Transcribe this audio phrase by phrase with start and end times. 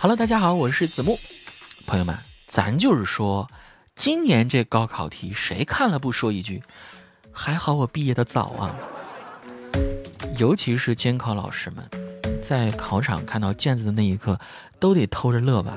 [0.00, 1.18] Hello，大家好，我是子木。
[1.84, 2.16] 朋友们，
[2.46, 3.50] 咱就是说，
[3.96, 6.62] 今年这高考题，谁看了不说一句？
[7.32, 8.76] 还好我毕业的早啊！
[10.36, 11.84] 尤其是监考老师们，
[12.40, 14.38] 在考场看到卷子的那一刻，
[14.78, 15.76] 都得偷着乐吧。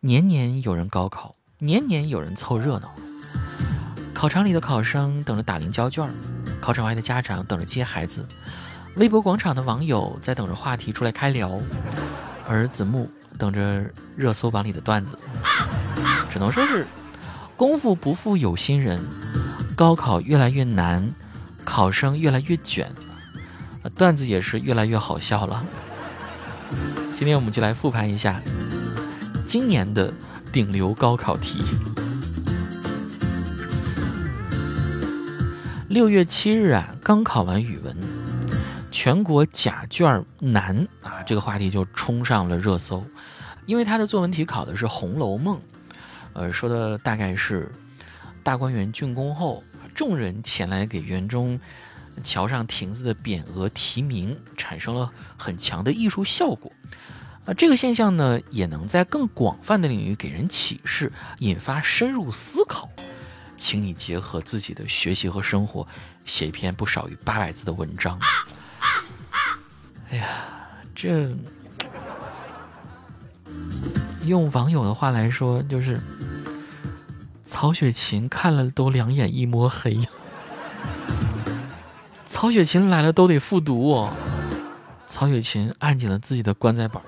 [0.00, 2.92] 年年有人高考，年年有人凑热闹。
[4.12, 6.12] 考场里的考生等着打铃交卷，
[6.60, 8.26] 考场外的家长等着接孩子，
[8.96, 11.60] 微博广场的网友在等着话题出来开聊。
[12.46, 13.84] 儿子木等着
[14.16, 15.16] 热搜榜里的段子，
[16.30, 16.86] 只能说是
[17.56, 19.00] 功夫不负有心人，
[19.76, 21.12] 高考越来越难，
[21.64, 22.90] 考生越来越卷，
[23.94, 25.64] 段子也是越来越好笑了。
[27.14, 28.40] 今天我们就来复盘一下
[29.46, 30.12] 今年的
[30.50, 31.62] 顶流高考题。
[35.88, 38.21] 六月七日啊，刚考完语文。
[39.02, 43.04] 全国假卷难啊，这个话题就冲上了热搜，
[43.66, 45.56] 因为他的作文题考的是《红楼梦》，
[46.34, 47.68] 呃，说的大概是
[48.44, 51.58] 大观园竣工后，众人前来给园中
[52.22, 56.70] 桥上亭子的匾额题名，产生了很强的艺术效果。
[57.44, 62.88] 啊，这个现象呢，也能在更广泛的领域给人启示，引发深入思考。
[63.56, 65.84] 请你结合自己的学习和生活，
[66.24, 68.16] 写一篇不少于八百字的文章。
[70.12, 70.26] 哎呀，
[70.94, 71.34] 这
[74.26, 75.98] 用网友的话来说，就是
[77.46, 79.98] 曹雪芹看了都两眼一抹黑。
[82.26, 84.12] 曹雪芹来了都得复读哦。
[85.06, 87.02] 曹雪芹按紧了自己的棺材板。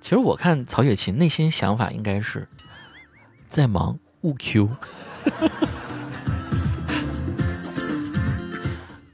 [0.00, 2.46] 其实我看曹雪芹内心想法应该是
[3.48, 4.68] 在忙勿 Q。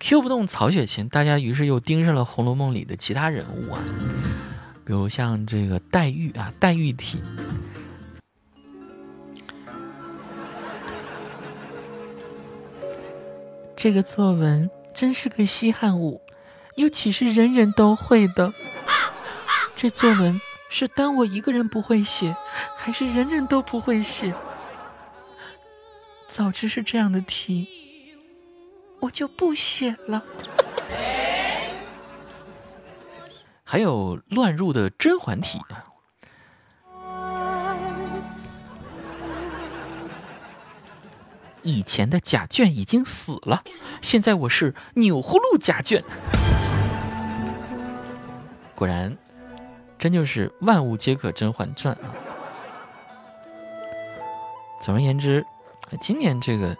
[0.08, 3.82] Q 不动曹雪芹，大家于是又盯上了《红楼梦》里的其他人物啊，
[4.84, 7.18] 比如像这个黛玉啊，黛玉体。
[13.74, 16.20] 这个作文真是个稀罕物，
[16.76, 18.52] 又岂是人人都会的？
[19.74, 22.36] 这作文是单我一个人不会写，
[22.76, 24.32] 还是人人都不会写？
[26.28, 27.66] 早知是这样的题。
[29.06, 30.24] 我就不写了。
[33.62, 35.84] 还有乱入的甄嬛体啊！
[41.62, 43.62] 以前的贾卷已经死了，
[44.02, 46.02] 现在我是钮祜禄贾卷。
[48.74, 49.16] 果然，
[49.98, 52.10] 真就是万物皆可《甄嬛传》啊！
[54.80, 55.46] 总而言之，
[56.00, 56.76] 今年这个。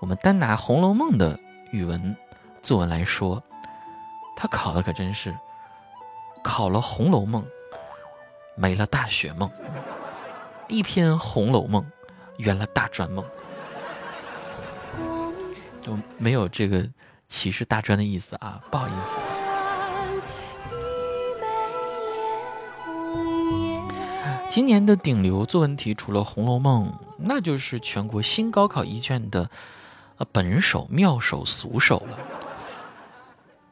[0.00, 1.38] 我们单拿《红楼梦》的
[1.72, 2.16] 语文
[2.62, 3.42] 作文来说，
[4.34, 5.36] 他考的可真是
[6.42, 7.42] 考了《红楼梦》，
[8.56, 9.50] 没了大学梦，
[10.68, 11.82] 一篇《红楼梦》
[12.38, 13.22] 圆了大专梦，
[15.82, 16.88] 就没有这个
[17.28, 19.18] 歧视大专的意思啊，不好意思。
[24.48, 26.88] 今年的顶流作文题除了《红楼梦》，
[27.18, 29.50] 那就是全国新高考一卷的。
[30.32, 32.18] 本手、妙手、俗手了，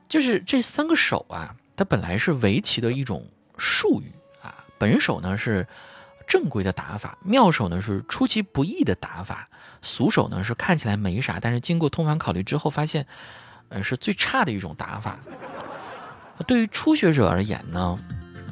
[0.09, 3.27] 就是这三个手啊，它本来是围棋的一种
[3.57, 4.65] 术语啊。
[4.79, 5.67] 本手呢是
[6.27, 9.49] 正规的打法，妙手呢是出其不意的打法，
[9.83, 13.07] 俗手呢是看起来没啥，但是经过通盘考虑之后发现，
[13.69, 15.19] 呃，是最差的一种打法。
[16.47, 17.99] 对于初学者而言呢，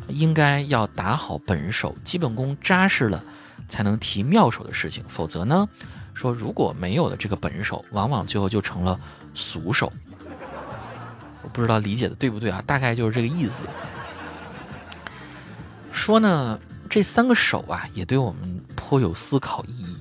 [0.09, 3.23] 应该要打好本手，基本功扎实了，
[3.69, 5.69] 才能提妙手的事情，否则呢？
[6.17, 8.99] 说如果没有了这个本手，往往最后就成了
[9.35, 9.93] 俗手。
[11.43, 12.65] 我不知道理解的对不对啊？
[12.67, 13.65] 大概就是这个意思。
[15.93, 19.99] 说呢，这三个手啊，也对我们颇有思考意义。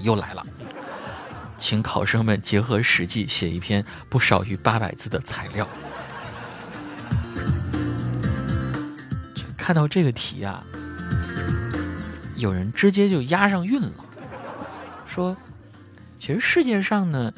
[0.00, 0.44] 又来了，
[1.56, 5.66] 请考生们结合实际写一篇不少于八百字的材料。
[9.56, 10.62] 看到这个题啊，
[12.36, 13.92] 有人直接就押上韵了，
[15.06, 15.34] 说。
[16.26, 17.34] 其实世界上呢，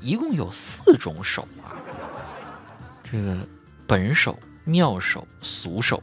[0.00, 1.76] 一共有四种手啊，
[3.04, 3.36] 这个
[3.86, 6.02] 本手、妙手、俗手，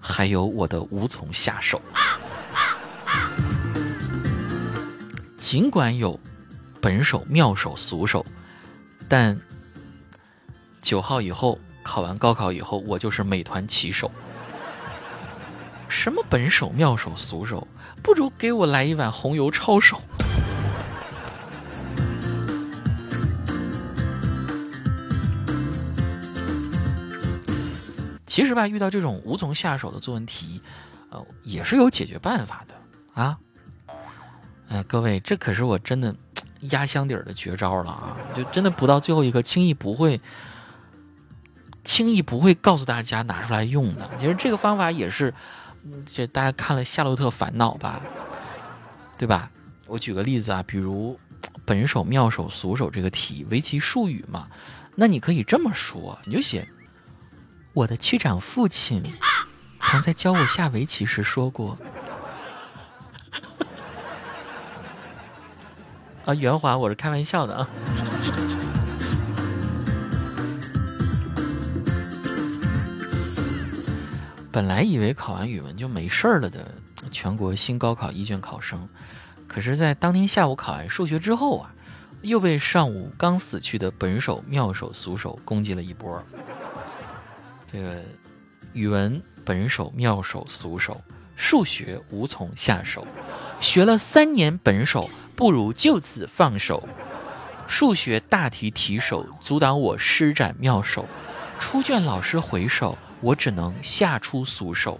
[0.00, 1.80] 还有我的无从下手。
[5.38, 6.18] 尽管有
[6.80, 8.26] 本手、妙手、俗手，
[9.08, 9.40] 但
[10.82, 14.10] 九号以后考完高考以后，我就是美团骑手。
[15.88, 17.68] 什么本手、妙手、俗手，
[18.02, 20.02] 不如给我来一碗红油抄手。
[28.36, 30.60] 其实吧，遇到这种无从下手的作文题，
[31.08, 33.38] 呃，也是有解决办法的啊。
[34.68, 36.14] 哎，各位，这可是我真的
[36.60, 38.14] 压箱底儿的绝招了啊！
[38.36, 40.20] 就真的不到最后一刻，轻易不会，
[41.82, 44.06] 轻易不会告诉大家拿出来用的。
[44.18, 45.32] 其实这个方法也是，
[46.04, 48.02] 这大家看了《夏洛特烦恼》吧，
[49.16, 49.50] 对吧？
[49.86, 51.18] 我举个例子啊，比如
[51.64, 54.46] 本手、妙手、俗手这个题，围棋术语嘛，
[54.94, 56.68] 那你可以这么说，你就写：
[57.76, 59.02] 我的区长父亲
[59.80, 61.76] 曾在教我下围棋时说过。
[66.24, 67.68] 啊，圆滑，我是开玩笑的啊。
[74.50, 76.74] 本来以为考完语文就没事儿了的
[77.10, 78.88] 全国新高考一卷考生，
[79.46, 81.74] 可是，在当天下午考完数学之后啊，
[82.22, 86.24] 又被上午刚死去的本手、妙手、俗手攻击了一波。
[87.72, 88.02] 这个
[88.72, 91.00] 语文本手、妙手、俗手，
[91.36, 93.06] 数学无从下手，
[93.60, 95.10] 学了三年本手。
[95.36, 96.88] 不如就此放手。
[97.68, 101.06] 数学大题题手阻挡我施展妙手，
[101.58, 104.98] 出卷老师回首，我只能下出俗手。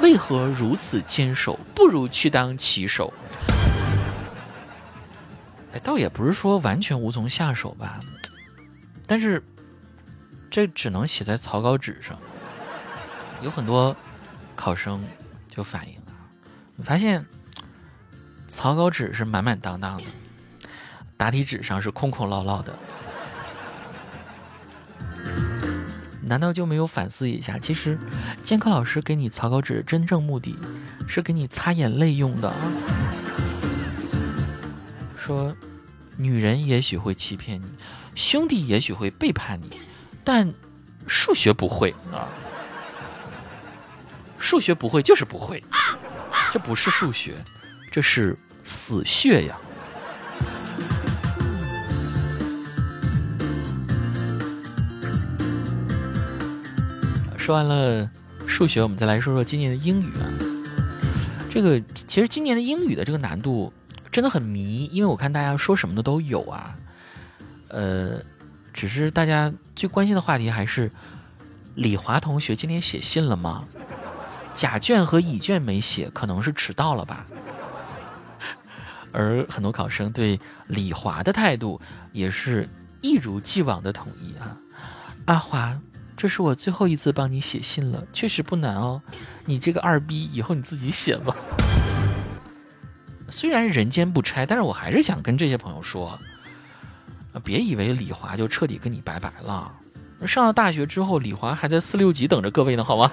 [0.00, 1.60] 为何如此坚守？
[1.74, 3.12] 不如去当棋手。
[5.74, 8.00] 哎，倒也不是说完全无从下手吧，
[9.06, 9.44] 但是
[10.54, 12.16] 这只能写在草稿纸上。
[13.42, 13.96] 有很多
[14.54, 15.02] 考生
[15.48, 16.12] 就反映了，
[16.76, 17.26] 你发现。
[18.46, 20.04] 草稿纸是满满当当的，
[21.16, 22.78] 答题纸上是空空落落的。
[26.22, 27.58] 难道就没有反思一下？
[27.58, 27.98] 其实，
[28.44, 30.56] 监考老师给你草稿纸真正目的
[31.08, 32.54] 是给你擦眼泪用的。
[35.18, 35.52] 说，
[36.16, 37.66] 女人也许会欺骗你，
[38.14, 39.80] 兄弟也许会背叛你，
[40.24, 40.52] 但
[41.06, 42.26] 数学不会啊！
[44.38, 45.62] 数学不会就是不会，
[46.50, 47.34] 这不是数学。
[47.90, 49.56] 这是死穴呀！
[57.38, 58.10] 说完了
[58.46, 60.26] 数学，我们再来说说今年的英语啊。
[61.50, 63.72] 这个其实今年的英语的这个难度
[64.10, 66.74] 真的很迷，因为我看大家说什么的都有啊。
[67.68, 68.20] 呃，
[68.74, 70.90] 只是大家最关心的话题还是
[71.76, 73.64] 李华同学今天写信了吗？
[74.52, 77.24] 甲卷和乙卷没写，可能是迟到了吧。
[79.12, 81.80] 而很多考生对李华的态度
[82.12, 82.68] 也是
[83.00, 84.56] 一如既往的统一啊，
[85.26, 85.80] 阿华，
[86.16, 89.00] 这是我最后一次帮你写信了，确实不难哦，
[89.44, 91.36] 你这个二逼，以后你自己写吧。
[93.30, 96.18] 虽然人间不拆，但是我还是想跟这些朋友说，
[97.44, 99.70] 别以为李华就彻底跟你拜拜了，
[100.26, 103.12] 上了大学之后，李华还在四六级等着各位呢，好吗？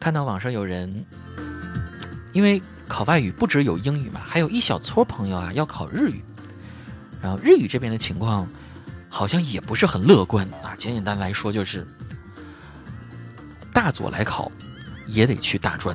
[0.00, 1.04] 看到网上有人，
[2.32, 6.24] 因为考外语不只有英语嘛，还有一小撮朋友啊要考日语，
[7.20, 8.48] 然后日语这边的情况
[9.10, 10.74] 好像也不是很乐观啊。
[10.78, 11.86] 简简单来说就是，
[13.72, 14.50] 大佐来考
[15.06, 15.94] 也得去大专。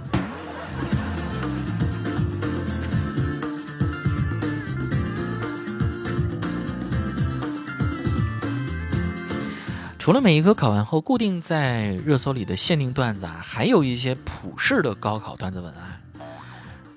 [10.02, 16.02] 除了每一科考完后固定在热搜里的限定段子啊，还有一些普世的高考段子文案，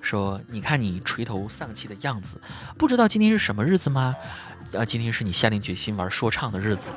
[0.01, 2.41] 说你看你垂头丧气的样子，
[2.79, 4.17] 不知道今天是什么日子吗？
[4.73, 6.89] 啊，今天是你下定决心玩说唱的日子。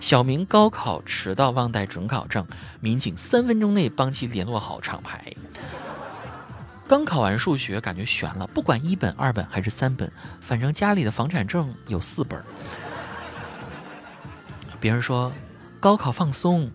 [0.00, 2.46] 小明高考迟到忘带准考证，
[2.80, 5.30] 民警三分钟内帮其联络好厂牌。
[6.88, 12.42] 刚考完数学，感觉悬了，不管一本、二本还是三本，反正家里的房产证有四本。
[14.84, 15.32] 别人说
[15.80, 16.70] 高考放松，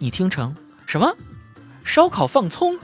[0.00, 0.56] 你听成
[0.88, 1.14] 什么？
[1.84, 2.76] 烧烤放葱。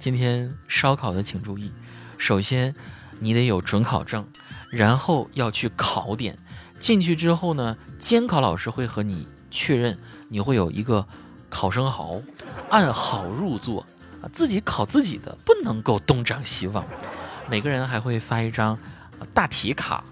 [0.00, 1.70] 今天烧烤的请注意，
[2.18, 2.74] 首先
[3.20, 4.26] 你得有准考证，
[4.68, 6.36] 然后要去考点。
[6.80, 9.96] 进去之后呢，监考老师会和你确认，
[10.28, 11.06] 你会有一个
[11.48, 12.20] 考生号，
[12.68, 13.86] 按好入座
[14.20, 16.84] 啊，自己考自己的，不能够东张西望。
[17.48, 18.76] 每个人还会发一张
[19.32, 20.02] 大题卡。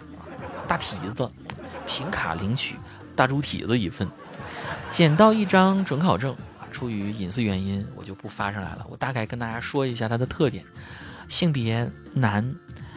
[0.67, 1.31] 大蹄子，
[1.87, 2.77] 凭卡领取
[3.15, 4.09] 大猪蹄子一份，
[4.91, 6.67] 捡到一张准考证啊！
[6.73, 8.87] 出于隐私原因，我就不发上来了。
[8.91, 10.65] 我大概跟大家说一下它的特点：
[11.29, 12.55] 性别男，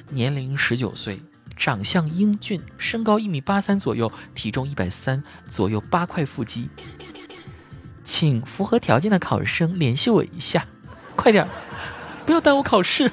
[0.10, 1.20] 年龄十九岁，
[1.56, 6.70] 长相英俊，身高一米八三左右，体重一百三左右，八块腹肌。
[8.04, 10.66] 请符合条件的考生联系我一下，
[11.16, 11.48] 快点，
[12.26, 13.12] 不要耽误考试。